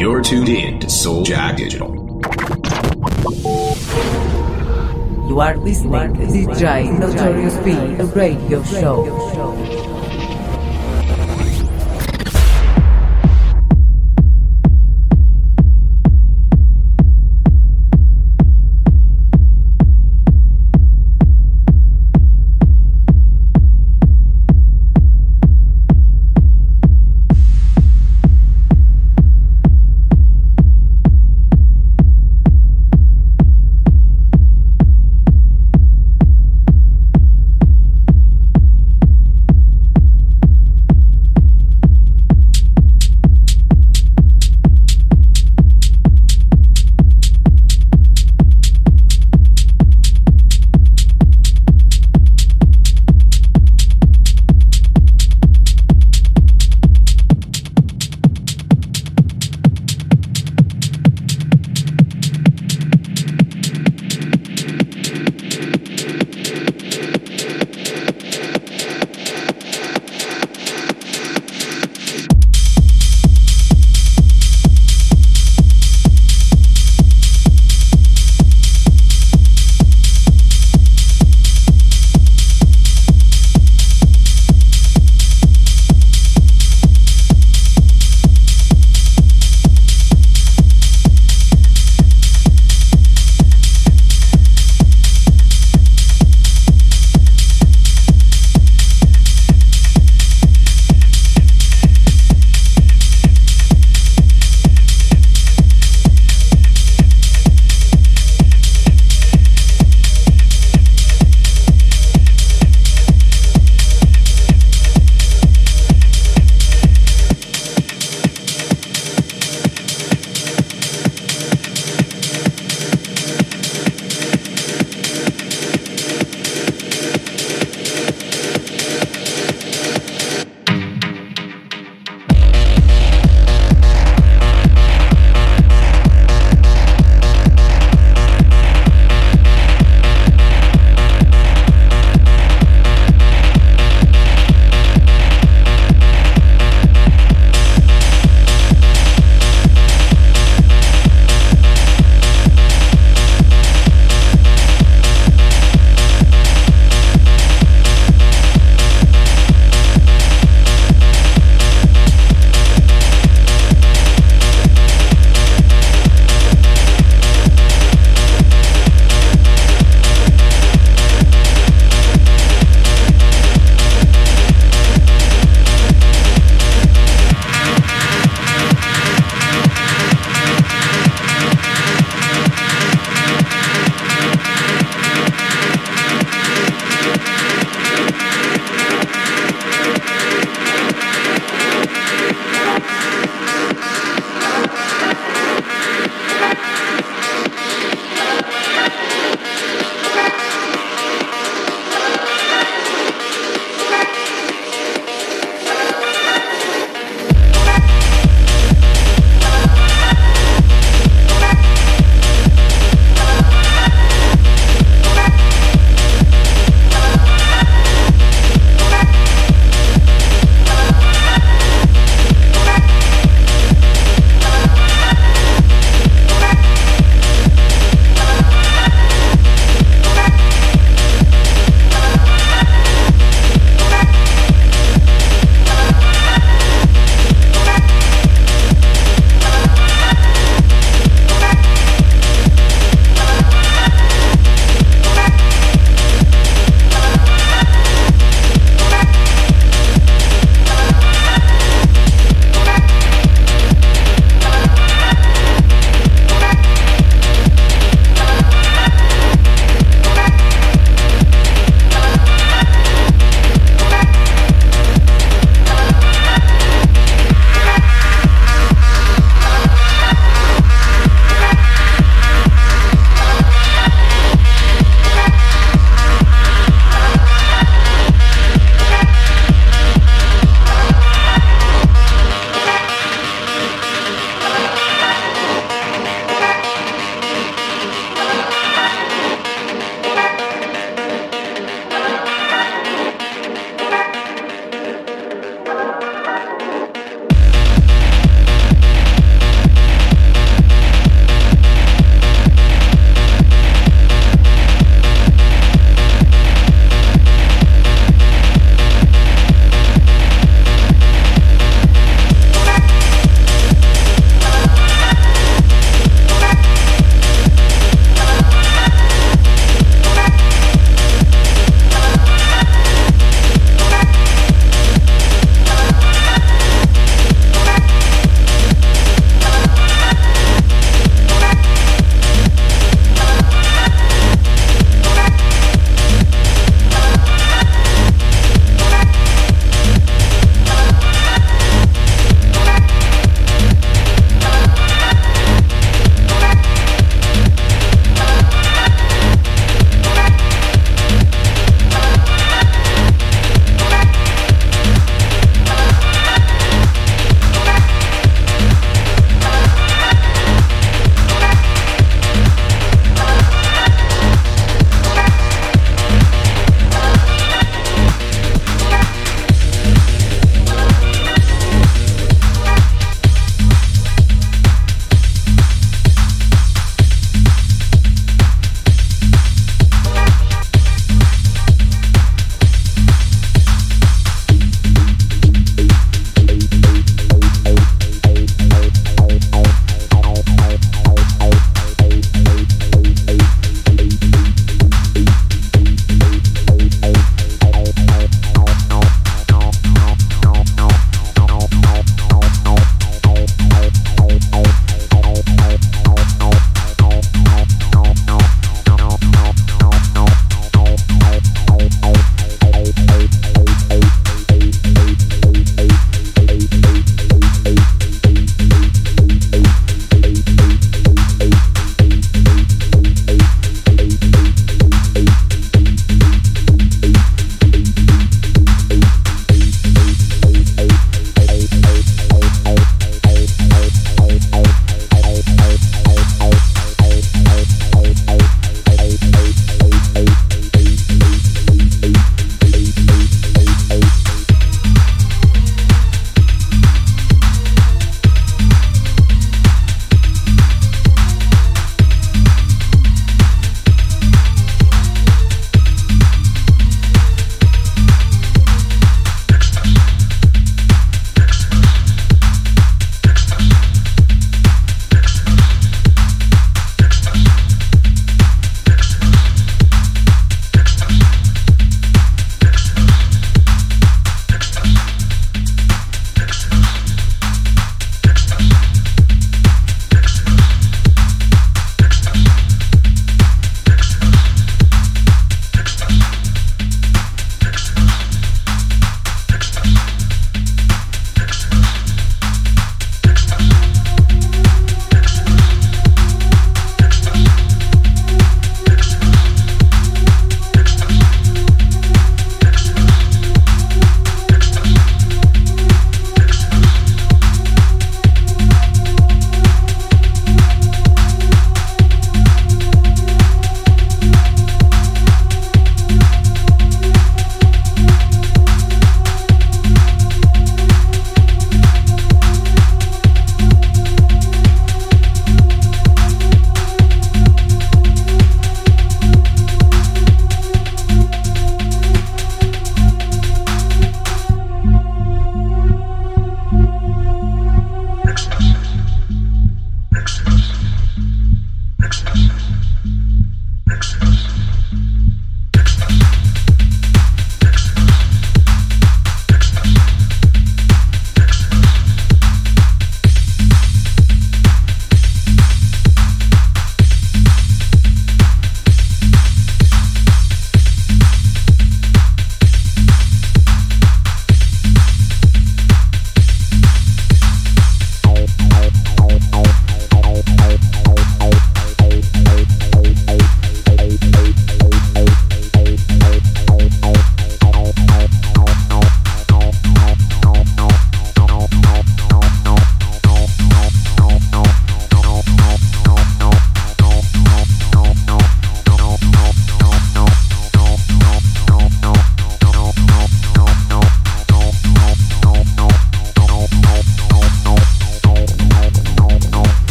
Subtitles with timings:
[0.00, 1.92] You're tuned in to Soul Jack Digital.
[5.28, 9.69] You are listening to DJ Notorious B, the radio show.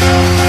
[0.00, 0.48] We'll